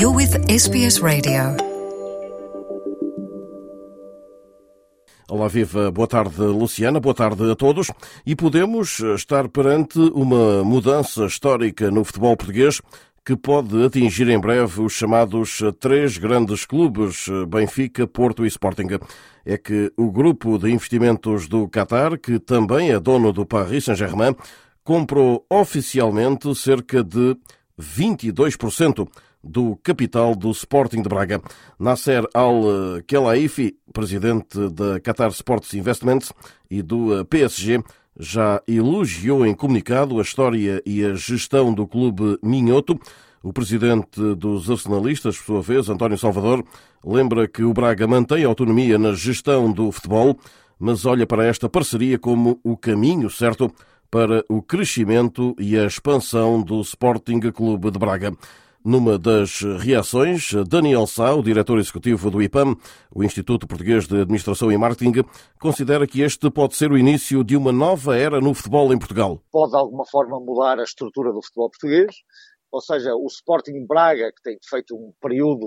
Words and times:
You're 0.00 0.16
with 0.16 0.50
SBS 0.50 0.98
Radio. 1.02 1.58
Olá, 5.28 5.46
viva. 5.46 5.90
Boa 5.90 6.08
tarde, 6.08 6.40
Luciana. 6.40 6.98
Boa 6.98 7.14
tarde 7.14 7.50
a 7.50 7.54
todos. 7.54 7.88
E 8.24 8.34
podemos 8.34 9.00
estar 9.00 9.46
perante 9.50 9.98
uma 9.98 10.64
mudança 10.64 11.26
histórica 11.26 11.90
no 11.90 12.02
futebol 12.02 12.34
português 12.34 12.80
que 13.22 13.36
pode 13.36 13.84
atingir 13.84 14.26
em 14.30 14.40
breve 14.40 14.80
os 14.80 14.94
chamados 14.94 15.60
três 15.78 16.16
grandes 16.16 16.64
clubes, 16.64 17.26
Benfica, 17.46 18.06
Porto 18.06 18.46
e 18.46 18.48
Sporting. 18.48 18.98
É 19.44 19.58
que 19.58 19.92
o 19.98 20.10
grupo 20.10 20.56
de 20.56 20.70
investimentos 20.70 21.46
do 21.46 21.68
Qatar, 21.68 22.18
que 22.18 22.38
também 22.38 22.90
é 22.90 22.98
dono 22.98 23.34
do 23.34 23.44
Paris 23.44 23.84
Saint-Germain, 23.84 24.34
comprou 24.82 25.44
oficialmente 25.50 26.54
cerca 26.54 27.04
de 27.04 27.36
22% 27.78 29.06
do 29.42 29.76
capital 29.82 30.34
do 30.34 30.50
Sporting 30.50 31.02
de 31.02 31.08
Braga. 31.08 31.40
Nasser 31.78 32.24
Al-Khelaifi, 32.34 33.76
presidente 33.92 34.68
da 34.70 35.00
Qatar 35.00 35.30
Sports 35.30 35.74
Investments 35.74 36.32
e 36.70 36.82
do 36.82 37.24
PSG, 37.26 37.82
já 38.18 38.62
elogiou 38.68 39.46
em 39.46 39.54
comunicado 39.54 40.18
a 40.18 40.22
história 40.22 40.82
e 40.84 41.04
a 41.04 41.14
gestão 41.14 41.72
do 41.72 41.86
clube 41.86 42.38
Minhoto. 42.42 42.98
O 43.42 43.52
presidente 43.52 44.34
dos 44.36 44.70
arsenalistas, 44.70 45.38
por 45.38 45.44
sua 45.44 45.62
vez, 45.62 45.88
António 45.88 46.18
Salvador, 46.18 46.62
lembra 47.02 47.48
que 47.48 47.62
o 47.62 47.72
Braga 47.72 48.06
mantém 48.06 48.44
autonomia 48.44 48.98
na 48.98 49.14
gestão 49.14 49.72
do 49.72 49.90
futebol, 49.90 50.38
mas 50.78 51.06
olha 51.06 51.26
para 51.26 51.46
esta 51.46 51.68
parceria 51.68 52.18
como 52.18 52.60
o 52.62 52.76
caminho 52.76 53.30
certo 53.30 53.72
para 54.10 54.44
o 54.48 54.60
crescimento 54.60 55.54
e 55.58 55.78
a 55.78 55.86
expansão 55.86 56.60
do 56.60 56.80
Sporting 56.80 57.40
Clube 57.52 57.90
de 57.90 57.98
Braga. 57.98 58.32
Numa 58.82 59.18
das 59.18 59.60
reações, 59.60 60.52
Daniel 60.66 61.06
Sá, 61.06 61.34
o 61.34 61.42
diretor 61.42 61.78
executivo 61.78 62.30
do 62.30 62.40
IPAM, 62.40 62.74
o 63.14 63.22
Instituto 63.22 63.66
Português 63.66 64.08
de 64.08 64.22
Administração 64.22 64.72
e 64.72 64.78
Marketing, 64.78 65.22
considera 65.60 66.06
que 66.06 66.22
este 66.22 66.50
pode 66.50 66.74
ser 66.74 66.90
o 66.90 66.96
início 66.96 67.44
de 67.44 67.58
uma 67.58 67.72
nova 67.72 68.16
era 68.16 68.40
no 68.40 68.54
futebol 68.54 68.90
em 68.90 68.98
Portugal. 68.98 69.38
Pode 69.52 69.72
de 69.72 69.76
alguma 69.76 70.06
forma 70.06 70.40
mudar 70.40 70.80
a 70.80 70.82
estrutura 70.82 71.30
do 71.30 71.42
futebol 71.42 71.68
português, 71.68 72.16
ou 72.72 72.80
seja, 72.80 73.14
o 73.14 73.26
Sporting 73.26 73.84
Braga, 73.86 74.32
que 74.34 74.42
tem 74.42 74.56
feito 74.66 74.96
um 74.96 75.12
período 75.20 75.66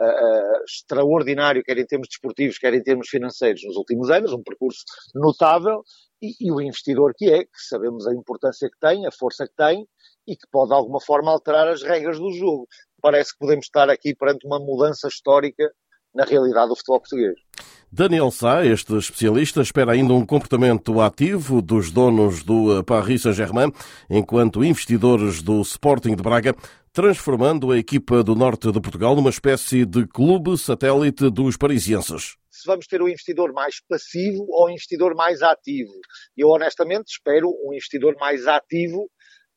uh, 0.00 0.64
extraordinário, 0.68 1.62
quer 1.62 1.78
em 1.78 1.86
termos 1.86 2.08
desportivos, 2.08 2.58
quer 2.58 2.74
em 2.74 2.82
termos 2.82 3.08
financeiros 3.08 3.62
nos 3.64 3.76
últimos 3.76 4.10
anos, 4.10 4.32
um 4.32 4.42
percurso 4.42 4.80
notável, 5.14 5.84
e, 6.20 6.34
e 6.40 6.50
o 6.50 6.60
investidor 6.60 7.12
que 7.16 7.30
é, 7.30 7.44
que 7.44 7.60
sabemos 7.68 8.04
a 8.08 8.12
importância 8.12 8.68
que 8.68 8.78
tem, 8.80 9.06
a 9.06 9.12
força 9.12 9.46
que 9.46 9.54
tem, 9.54 9.86
e 10.28 10.36
que 10.36 10.46
pode 10.52 10.68
de 10.68 10.74
alguma 10.74 11.00
forma 11.00 11.32
alterar 11.32 11.66
as 11.66 11.82
regras 11.82 12.18
do 12.18 12.30
jogo. 12.32 12.68
Parece 13.00 13.32
que 13.32 13.38
podemos 13.38 13.64
estar 13.64 13.88
aqui 13.88 14.14
perante 14.14 14.46
uma 14.46 14.58
mudança 14.58 15.08
histórica 15.08 15.72
na 16.14 16.24
realidade 16.24 16.68
do 16.68 16.76
futebol 16.76 17.00
português. 17.00 17.34
Daniel 17.90 18.30
Sá, 18.30 18.66
este 18.66 18.94
especialista, 18.98 19.62
espera 19.62 19.92
ainda 19.92 20.12
um 20.12 20.26
comportamento 20.26 21.00
ativo 21.00 21.62
dos 21.62 21.90
donos 21.90 22.42
do 22.42 22.84
Paris 22.84 23.22
Saint-Germain 23.22 23.72
enquanto 24.10 24.62
investidores 24.62 25.40
do 25.40 25.62
Sporting 25.62 26.14
de 26.14 26.22
Braga, 26.22 26.54
transformando 26.92 27.70
a 27.70 27.78
equipa 27.78 28.22
do 28.22 28.34
norte 28.34 28.70
de 28.70 28.80
Portugal 28.80 29.16
numa 29.16 29.30
espécie 29.30 29.86
de 29.86 30.06
clube 30.06 30.58
satélite 30.58 31.30
dos 31.30 31.56
parisienses 31.56 32.36
se 32.58 32.66
vamos 32.66 32.88
ter 32.88 33.00
um 33.00 33.08
investidor 33.08 33.52
mais 33.52 33.80
passivo 33.88 34.44
ou 34.48 34.66
um 34.66 34.70
investidor 34.70 35.14
mais 35.14 35.42
ativo. 35.42 35.92
Eu 36.36 36.48
honestamente 36.48 37.12
espero 37.12 37.48
um 37.64 37.72
investidor 37.72 38.16
mais 38.18 38.48
ativo 38.48 39.08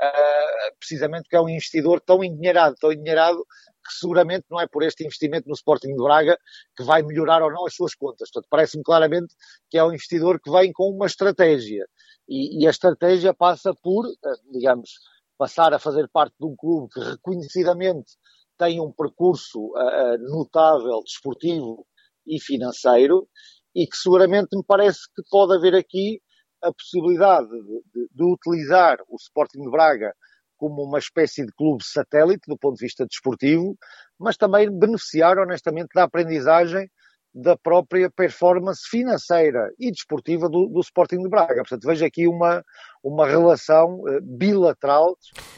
uh, 0.00 0.76
precisamente 0.78 1.22
porque 1.22 1.36
é 1.36 1.40
um 1.40 1.48
investidor 1.48 2.00
tão 2.00 2.22
endinheirado, 2.22 2.76
tão 2.80 2.92
endinheirado, 2.92 3.44
que 3.84 3.94
seguramente 3.98 4.44
não 4.50 4.60
é 4.60 4.66
por 4.66 4.82
este 4.82 5.04
investimento 5.04 5.48
no 5.48 5.54
Sporting 5.54 5.88
de 5.88 6.02
Braga 6.02 6.38
que 6.76 6.84
vai 6.84 7.02
melhorar 7.02 7.42
ou 7.42 7.50
não 7.50 7.66
as 7.66 7.74
suas 7.74 7.94
contas. 7.94 8.30
Portanto, 8.30 8.48
parece-me 8.50 8.82
claramente 8.82 9.34
que 9.70 9.78
é 9.78 9.84
um 9.84 9.92
investidor 9.92 10.40
que 10.40 10.50
vem 10.50 10.72
com 10.72 10.90
uma 10.90 11.06
estratégia. 11.06 11.86
E, 12.28 12.62
e 12.62 12.66
a 12.66 12.70
estratégia 12.70 13.32
passa 13.32 13.72
por, 13.82 14.06
uh, 14.06 14.52
digamos, 14.52 14.90
passar 15.38 15.72
a 15.72 15.78
fazer 15.78 16.08
parte 16.12 16.34
de 16.38 16.46
um 16.46 16.54
clube 16.56 16.88
que 16.92 17.00
reconhecidamente 17.00 18.12
tem 18.58 18.80
um 18.80 18.92
percurso 18.92 19.58
uh, 19.58 20.18
notável, 20.30 21.00
desportivo 21.04 21.86
e 22.26 22.40
financeiro, 22.40 23.26
e 23.74 23.86
que 23.86 23.96
seguramente 23.96 24.48
me 24.54 24.64
parece 24.64 25.00
que 25.14 25.22
pode 25.30 25.54
haver 25.54 25.74
aqui 25.74 26.20
a 26.62 26.72
possibilidade 26.72 27.48
de, 27.48 28.08
de, 28.12 28.24
utilizar 28.24 28.98
o 29.08 29.16
Sporting 29.16 29.62
de 29.62 29.70
Braga 29.70 30.12
como 30.56 30.82
uma 30.82 30.98
espécie 30.98 31.46
de 31.46 31.52
clube 31.52 31.84
satélite 31.84 32.42
do 32.48 32.58
ponto 32.58 32.76
de 32.76 32.84
vista 32.84 33.06
desportivo, 33.06 33.76
mas 34.18 34.36
também 34.36 34.68
beneficiar 34.76 35.38
honestamente 35.38 35.88
da 35.94 36.04
aprendizagem 36.04 36.90
da 37.40 37.56
própria 37.56 38.10
performance 38.10 38.82
financeira 38.90 39.72
e 39.78 39.92
desportiva 39.92 40.48
do, 40.48 40.66
do 40.66 40.80
Sporting 40.80 41.22
de 41.22 41.28
Braga. 41.28 41.62
Portanto, 41.62 41.86
vejo 41.86 42.04
aqui 42.04 42.26
uma, 42.26 42.64
uma 43.02 43.26
relação 43.26 44.00
uh, 44.00 44.20
bilateral. 44.20 45.16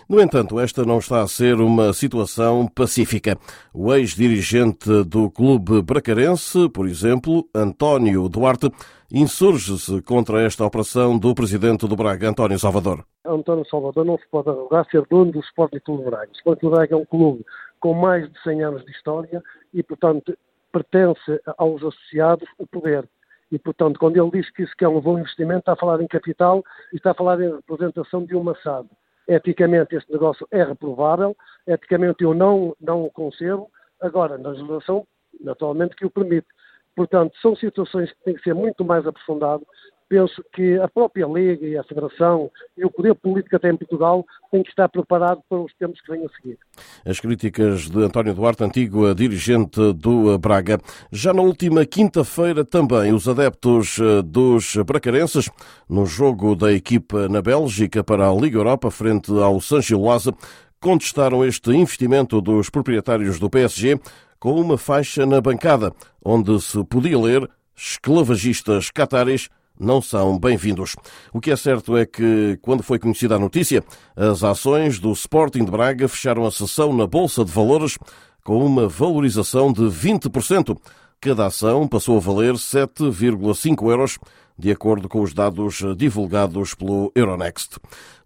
No 0.08 0.20
entanto, 0.20 0.60
esta 0.60 0.84
não 0.84 0.98
está 0.98 1.22
a 1.22 1.28
ser 1.28 1.54
uma 1.54 1.94
situação 1.94 2.68
pacífica. 2.68 3.38
O 3.72 3.94
ex-dirigente 3.94 5.04
do 5.04 5.30
clube 5.30 5.80
bracarense, 5.80 6.68
por 6.68 6.86
exemplo, 6.86 7.48
António 7.54 8.28
Duarte, 8.28 8.70
insurge-se 9.10 10.02
contra 10.02 10.42
esta 10.42 10.64
operação 10.64 11.18
do 11.18 11.34
presidente 11.34 11.88
do 11.88 11.96
Braga, 11.96 12.28
António 12.28 12.58
Salvador. 12.58 13.04
António 13.24 13.66
Salvador 13.68 14.04
não 14.04 14.18
se 14.18 14.28
pode 14.30 14.50
arrogar 14.50 14.86
ser 14.90 15.04
dono 15.08 15.32
do 15.32 15.40
Sporting 15.40 15.80
Clube 15.80 16.04
de 16.04 16.10
Braga. 16.10 16.30
O 16.30 16.36
Sporting 16.36 16.60
Clube 16.60 16.74
de 16.74 16.78
Braga 16.78 16.94
é 16.94 16.98
um 16.98 17.06
clube 17.06 17.44
com 17.80 17.94
mais 17.94 18.30
de 18.30 18.42
100 18.42 18.62
anos 18.62 18.84
de 18.84 18.90
história 18.92 19.42
e, 19.72 19.82
portanto, 19.82 20.36
pertence 20.72 21.40
aos 21.58 21.82
associados 21.82 22.48
o 22.58 22.66
poder. 22.66 23.08
E, 23.50 23.58
portanto, 23.58 23.98
quando 23.98 24.16
ele 24.16 24.30
diz 24.30 24.50
que 24.50 24.62
isso 24.62 24.76
que 24.76 24.84
é 24.84 24.88
um 24.88 25.00
bom 25.00 25.18
investimento, 25.18 25.60
está 25.60 25.72
a 25.72 25.76
falar 25.76 26.00
em 26.00 26.06
capital 26.06 26.62
e 26.92 26.96
está 26.96 27.10
a 27.10 27.14
falar 27.14 27.40
em 27.40 27.54
representação 27.54 28.24
de 28.24 28.34
uma 28.36 28.54
SAD. 28.62 28.88
Eticamente, 29.26 29.96
este 29.96 30.10
negócio 30.12 30.46
é 30.50 30.62
reprovável, 30.62 31.36
eticamente 31.66 32.22
eu 32.22 32.34
não, 32.34 32.74
não 32.80 33.04
o 33.04 33.10
concebo, 33.10 33.70
agora, 34.00 34.38
na 34.38 34.50
legislação, 34.50 35.06
naturalmente, 35.40 35.96
que 35.96 36.06
o 36.06 36.10
permite. 36.10 36.46
Portanto, 36.94 37.36
são 37.40 37.54
situações 37.56 38.12
que 38.12 38.24
têm 38.24 38.34
que 38.34 38.42
ser 38.42 38.54
muito 38.54 38.84
mais 38.84 39.06
aprofundadas 39.06 39.66
penso 40.10 40.44
que 40.52 40.76
a 40.80 40.88
própria 40.88 41.24
Liga 41.24 41.64
e 41.64 41.78
a 41.78 41.84
Federação 41.84 42.50
e 42.76 42.84
o 42.84 42.90
poder 42.90 43.14
político 43.14 43.54
até 43.54 43.70
em 43.70 43.76
Portugal 43.76 44.26
têm 44.50 44.64
que 44.64 44.68
estar 44.68 44.88
preparados 44.88 45.42
para 45.48 45.60
os 45.60 45.72
tempos 45.74 46.00
que 46.00 46.10
vêm 46.10 46.26
a 46.26 46.28
seguir. 46.30 46.58
As 47.06 47.20
críticas 47.20 47.88
de 47.88 48.02
António 48.02 48.34
Duarte, 48.34 48.64
antigo 48.64 49.14
dirigente 49.14 49.92
do 49.92 50.36
Braga. 50.36 50.80
Já 51.12 51.32
na 51.32 51.42
última 51.42 51.86
quinta-feira 51.86 52.64
também 52.64 53.12
os 53.12 53.28
adeptos 53.28 54.00
eh, 54.00 54.20
dos 54.22 54.76
bracarenses, 54.84 55.48
no 55.88 56.04
jogo 56.04 56.56
da 56.56 56.72
equipa 56.72 57.28
na 57.28 57.40
Bélgica 57.40 58.02
para 58.02 58.28
a 58.28 58.34
Liga 58.34 58.58
Europa 58.58 58.90
frente 58.90 59.30
ao 59.30 59.60
San 59.60 59.80
Giloase, 59.80 60.32
contestaram 60.80 61.44
este 61.44 61.70
investimento 61.70 62.40
dos 62.40 62.68
proprietários 62.68 63.38
do 63.38 63.48
PSG 63.48 64.00
com 64.40 64.60
uma 64.60 64.76
faixa 64.76 65.24
na 65.24 65.40
bancada, 65.40 65.92
onde 66.24 66.60
se 66.60 66.82
podia 66.84 67.18
ler 67.18 67.48
esclavagistas 67.76 68.90
cataris 68.90 69.48
não 69.80 70.02
são 70.02 70.38
bem-vindos. 70.38 70.94
O 71.32 71.40
que 71.40 71.50
é 71.50 71.56
certo 71.56 71.96
é 71.96 72.04
que, 72.04 72.58
quando 72.60 72.82
foi 72.82 72.98
conhecida 72.98 73.36
a 73.36 73.38
notícia, 73.38 73.82
as 74.14 74.44
ações 74.44 75.00
do 75.00 75.10
Sporting 75.12 75.64
de 75.64 75.70
Braga 75.70 76.06
fecharam 76.06 76.44
a 76.44 76.50
sessão 76.50 76.92
na 76.92 77.06
Bolsa 77.06 77.44
de 77.44 77.50
Valores 77.50 77.98
com 78.44 78.64
uma 78.64 78.86
valorização 78.86 79.72
de 79.72 79.82
20%. 79.82 80.76
Cada 81.20 81.46
ação 81.46 81.88
passou 81.88 82.18
a 82.18 82.20
valer 82.20 82.54
7,5 82.54 83.90
euros 83.90 84.18
de 84.60 84.70
acordo 84.70 85.08
com 85.08 85.22
os 85.22 85.32
dados 85.32 85.82
divulgados 85.96 86.74
pelo 86.74 87.10
Euronext. 87.14 87.78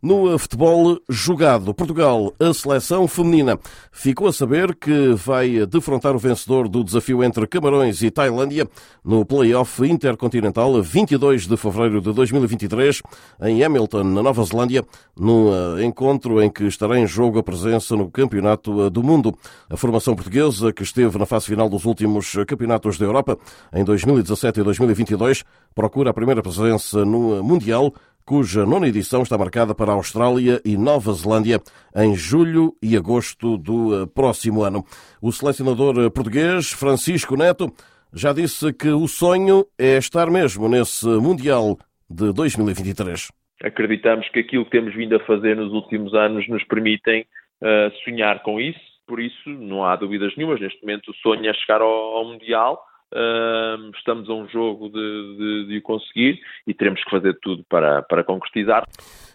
No 0.05 0.39
futebol 0.39 1.00
jogado, 1.09 1.72
Portugal, 1.72 2.31
a 2.39 2.53
seleção 2.53 3.09
feminina, 3.09 3.59
ficou 3.91 4.28
a 4.28 4.34
saber 4.34 4.75
que 4.75 5.15
vai 5.15 5.65
defrontar 5.65 6.15
o 6.15 6.19
vencedor 6.19 6.69
do 6.69 6.84
desafio 6.84 7.25
entre 7.25 7.47
Camarões 7.47 8.03
e 8.03 8.10
Tailândia 8.10 8.69
no 9.03 9.25
Play-off 9.25 9.83
Intercontinental 9.83 10.83
22 10.83 11.47
de 11.47 11.57
fevereiro 11.57 12.03
de 12.03 12.13
2023 12.13 13.01
em 13.45 13.65
Hamilton, 13.65 14.04
na 14.04 14.22
Nova 14.22 14.45
Zelândia, 14.45 14.84
no 15.19 15.80
encontro 15.80 16.42
em 16.42 16.51
que 16.51 16.65
estará 16.65 16.98
em 16.98 17.07
jogo 17.07 17.39
a 17.39 17.42
presença 17.42 17.97
no 17.97 18.10
Campeonato 18.10 18.91
do 18.91 19.03
Mundo. 19.03 19.34
A 19.71 19.77
formação 19.78 20.15
portuguesa, 20.15 20.71
que 20.71 20.83
esteve 20.83 21.16
na 21.19 21.25
fase 21.25 21.47
final 21.47 21.66
dos 21.66 21.87
últimos 21.87 22.30
Campeonatos 22.47 22.98
da 22.98 23.07
Europa 23.07 23.39
em 23.72 23.83
2017 23.83 24.60
e 24.60 24.63
2022, 24.65 25.45
procura 25.75 26.10
a 26.10 26.15
primeira 26.24 26.42
presença 26.42 27.04
no 27.04 27.44
Mundial, 27.44 27.92
cuja 28.24 28.65
nona 28.65 28.88
edição 28.88 29.22
está 29.22 29.36
marcada 29.36 29.74
para 29.74 29.92
a 29.92 29.94
Austrália 29.94 30.59
e 30.65 30.74
Nova 30.74 31.12
Zelândia 31.12 31.59
em 31.94 32.15
julho 32.15 32.72
e 32.82 32.97
agosto 32.97 33.59
do 33.59 33.94
eh, 33.94 34.06
próximo 34.06 34.62
ano. 34.62 34.82
O 35.21 35.30
selecionador 35.30 35.98
eh, 35.98 36.09
português, 36.09 36.72
Francisco 36.72 37.36
Neto, 37.36 37.71
já 38.10 38.32
disse 38.32 38.72
que 38.72 38.88
o 38.88 39.06
sonho 39.06 39.66
é 39.78 39.98
estar 39.98 40.30
mesmo 40.30 40.66
nesse 40.66 41.06
Mundial 41.06 41.76
de 42.09 42.32
2023. 42.32 43.30
Acreditamos 43.62 44.27
que 44.30 44.38
aquilo 44.38 44.65
que 44.65 44.70
temos 44.70 44.94
vindo 44.94 45.15
a 45.16 45.20
fazer 45.27 45.59
nos 45.59 45.74
últimos 45.74 46.15
anos 46.15 46.48
nos 46.48 46.65
permitem 46.65 47.27
uh, 47.60 47.92
sonhar 48.03 48.42
com 48.42 48.59
isso 48.59 48.94
por 49.06 49.20
isso 49.20 49.48
não 49.48 49.84
há 49.84 49.97
dúvidas 49.97 50.34
nenhumas. 50.36 50.60
Neste 50.60 50.80
momento 50.82 51.10
o 51.10 51.15
sonho 51.16 51.48
é 51.48 51.53
chegar 51.54 51.80
ao, 51.80 51.88
ao 51.88 52.24
Mundial. 52.24 52.82
Uh, 53.15 53.91
estamos 53.97 54.28
a 54.28 54.33
um 54.33 54.49
jogo 54.49 54.89
de, 54.89 55.37
de, 55.37 55.66
de, 55.69 55.78
o 55.78 55.83
conseguir 55.83 56.41
e 56.66 56.75
teremos 56.75 57.03
que 57.05 57.11
fazer 57.11 57.39
tudo 57.41 57.65
para, 57.69 58.03
para 58.03 58.25
concretizar. 58.25 58.84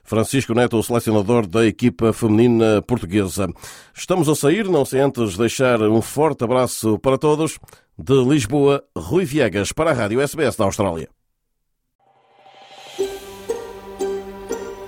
Francisco 0.04 0.54
Neto, 0.54 0.78
o 0.78 0.84
selecionador 0.84 1.48
da 1.48 1.66
equipa 1.66 2.12
feminina 2.12 2.82
portuguesa. 2.82 3.48
Estamos 3.96 4.28
a 4.28 4.36
sair, 4.36 4.66
não 4.66 4.84
sem 4.84 5.00
antes 5.00 5.38
deixar 5.38 5.82
um 5.82 6.02
forte 6.02 6.44
abraço 6.44 7.00
para 7.00 7.18
todos. 7.18 7.58
De 7.98 8.14
Lisboa, 8.22 8.84
Rui 8.98 9.24
Viegas, 9.24 9.72
para 9.72 9.92
a 9.92 9.94
Rádio 9.94 10.20
SBS 10.20 10.58
da 10.58 10.66
Austrália. 10.66 11.08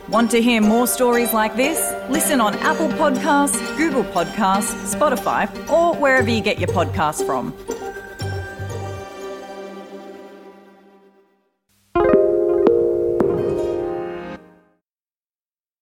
Want 0.09 0.29
to 0.31 0.41
hear 0.41 0.61
more 0.61 0.87
stories 0.87 1.31
like 1.33 1.55
this? 1.55 1.79
Listen 2.09 2.41
on 2.41 2.55
Apple 2.55 2.89
Podcasts, 2.89 3.57
Google 3.77 4.03
Podcasts, 4.03 4.93
Spotify, 4.93 5.47
or 5.71 5.95
wherever 5.95 6.29
you 6.29 6.41
get 6.41 6.59
your 6.59 6.67
podcasts 6.67 7.25
from. 7.25 7.53